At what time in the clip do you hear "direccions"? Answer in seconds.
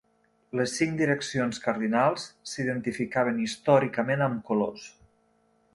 1.01-1.61